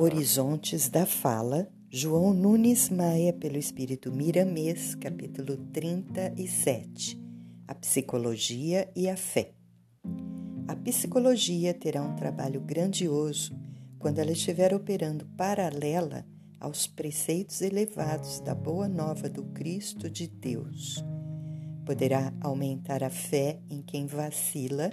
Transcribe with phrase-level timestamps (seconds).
[0.00, 7.20] Horizontes da Fala, João Nunes Maia, pelo Espírito Miramês, capítulo 37
[7.66, 9.54] A Psicologia e a Fé.
[10.68, 13.58] A psicologia terá um trabalho grandioso
[13.98, 16.24] quando ela estiver operando paralela
[16.60, 21.04] aos preceitos elevados da Boa Nova do Cristo de Deus.
[21.84, 24.92] Poderá aumentar a fé em quem vacila,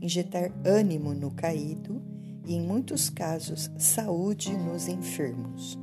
[0.00, 2.13] injetar ânimo no caído
[2.44, 5.78] e, em muitos casos, saúde nos enfermos.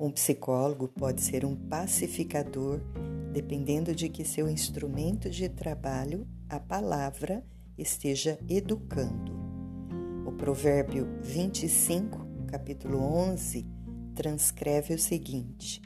[0.00, 2.80] Um psicólogo pode ser um pacificador,
[3.32, 7.44] dependendo de que seu instrumento de trabalho, a palavra,
[7.76, 9.32] esteja educando.
[10.26, 13.66] O provérbio 25, capítulo 11,
[14.14, 15.82] transcreve o seguinte: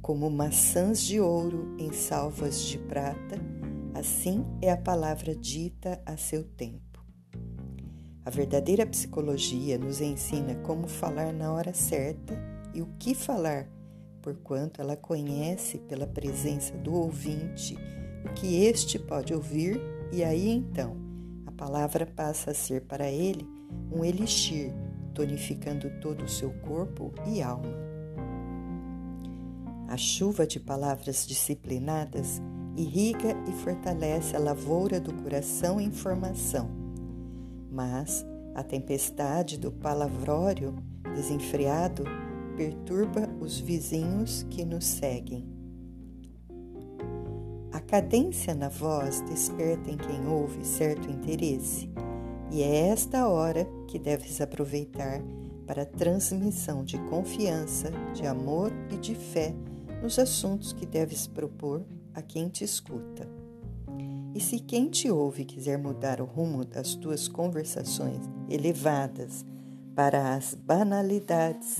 [0.00, 3.40] Como maçãs de ouro em salvas de prata,
[3.94, 6.85] assim é a palavra dita a seu tempo.
[8.26, 12.36] A verdadeira psicologia nos ensina como falar na hora certa
[12.74, 13.68] e o que falar,
[14.20, 17.78] porquanto ela conhece pela presença do ouvinte
[18.24, 19.80] o que este pode ouvir,
[20.12, 20.96] e aí então
[21.46, 23.46] a palavra passa a ser para ele
[23.92, 24.74] um elixir,
[25.14, 27.78] tonificando todo o seu corpo e alma.
[29.86, 32.42] A chuva de palavras disciplinadas
[32.76, 36.85] irriga e fortalece a lavoura do coração em formação
[37.76, 40.74] mas a tempestade do palavrório
[41.14, 42.04] desenfreado
[42.56, 45.46] perturba os vizinhos que nos seguem.
[47.70, 51.90] A cadência na voz desperta em quem ouve certo interesse,
[52.50, 55.20] e é esta hora que deves aproveitar
[55.66, 59.54] para a transmissão de confiança, de amor e de fé
[60.02, 63.45] nos assuntos que deves propor a quem te escuta.
[64.36, 68.20] E se quem te ouve quiser mudar o rumo das tuas conversações
[68.50, 69.46] elevadas
[69.94, 71.78] para as banalidades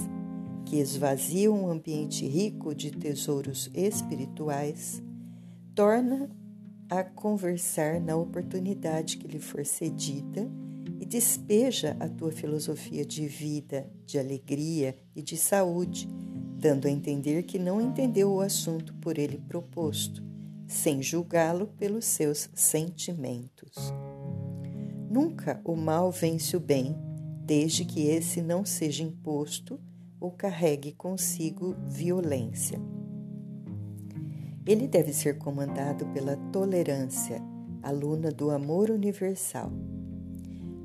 [0.65, 5.03] que esvaziam um ambiente rico de tesouros espirituais,
[5.75, 6.31] torna
[6.89, 10.51] a conversar na oportunidade que lhe for cedida
[10.99, 16.09] e despeja a tua filosofia de vida, de alegria e de saúde,
[16.59, 20.26] dando a entender que não entendeu o assunto por ele proposto
[20.67, 23.93] sem julgá-lo pelos seus sentimentos.
[25.09, 26.97] Nunca o mal vence o bem,
[27.45, 29.81] desde que esse não seja imposto
[30.21, 32.81] ou carregue consigo violência.
[34.67, 37.41] Ele deve ser comandado pela tolerância,
[37.83, 39.71] aluna do amor universal.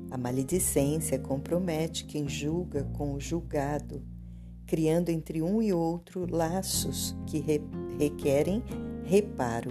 [0.08, 4.02] A maledicência compromete quem julga com o julgado,
[4.66, 7.60] criando entre um e outro laços que re
[7.98, 8.62] requerem
[9.04, 9.70] reparo.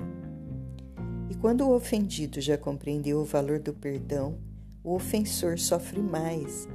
[1.30, 4.38] E quando o ofendido já compreendeu o valor do perdão,
[4.84, 6.68] o ofensor sofre mais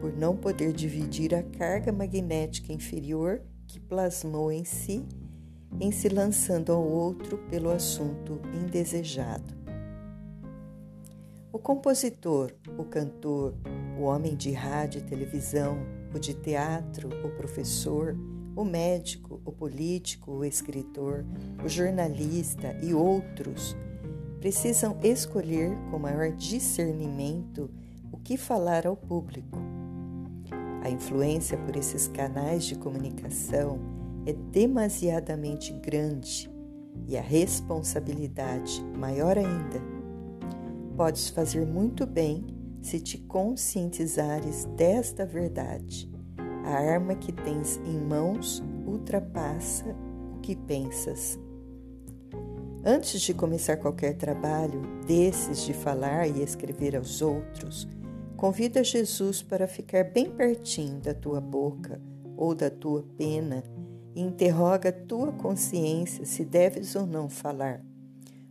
[0.00, 5.04] por não poder dividir a carga magnética inferior que plasmou em si,
[5.80, 9.54] em se lançando ao outro pelo assunto indesejado.
[11.50, 13.54] O compositor, o cantor,
[13.98, 15.78] o homem de rádio e televisão,
[16.14, 18.16] o de teatro, o professor,
[18.56, 21.24] o médico, o político, o escritor,
[21.64, 23.76] o jornalista e outros
[24.40, 27.70] precisam escolher com maior discernimento
[28.12, 29.58] o que falar ao público.
[30.82, 33.80] A influência por esses canais de comunicação
[34.26, 36.50] é demasiadamente grande
[37.08, 39.82] e a responsabilidade maior ainda.
[40.96, 42.46] Podes fazer muito bem
[42.82, 46.13] se te conscientizares desta verdade
[46.64, 49.94] a arma que tens em mãos ultrapassa
[50.34, 51.38] o que pensas.
[52.84, 57.88] Antes de começar qualquer trabalho desses de falar e escrever aos outros,
[58.36, 62.00] convida Jesus para ficar bem pertinho da tua boca
[62.36, 63.62] ou da tua pena
[64.14, 67.82] e interroga tua consciência se deves ou não falar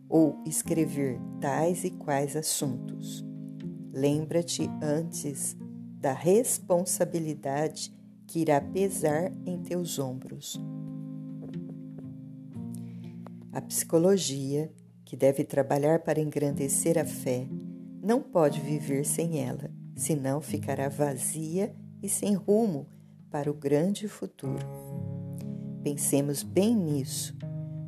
[0.09, 3.25] ou escrever tais e quais assuntos.
[3.91, 5.55] Lembra-te antes
[5.99, 7.91] da responsabilidade
[8.27, 10.59] que irá pesar em teus ombros.
[13.51, 14.71] A psicologia,
[15.05, 17.47] que deve trabalhar para engrandecer a fé,
[18.01, 22.87] não pode viver sem ela, senão ficará vazia e sem rumo
[23.29, 24.65] para o grande futuro.
[25.83, 27.37] Pensemos bem nisso.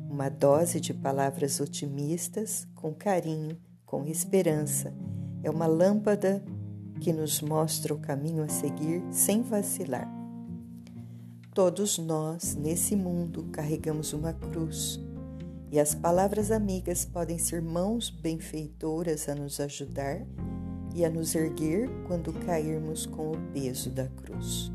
[0.08, 4.94] Uma dose de palavras otimistas, com carinho, com esperança,
[5.42, 6.44] é uma lâmpada
[7.00, 10.15] que nos mostra o caminho a seguir sem vacilar.
[11.56, 15.00] Todos nós, nesse mundo, carregamos uma cruz,
[15.72, 20.20] e as palavras amigas podem ser mãos benfeitoras a nos ajudar
[20.94, 24.70] e a nos erguer quando cairmos com o peso da cruz.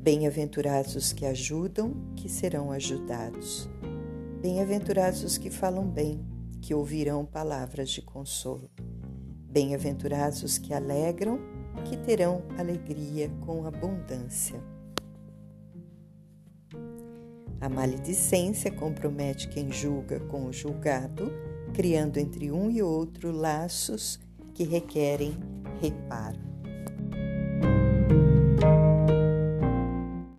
[0.00, 3.68] Bem-aventurados os que ajudam, que serão ajudados.
[4.40, 6.24] Bem-aventurados os que falam bem,
[6.62, 8.70] que ouvirão palavras de consolo.
[9.50, 11.40] Bem-aventurados os que alegram,
[11.84, 14.62] que terão alegria com abundância.
[17.60, 21.30] A maledicência compromete quem julga com o julgado,
[21.74, 24.18] criando entre um e outro laços
[24.54, 25.34] que requerem
[25.80, 26.49] reparo.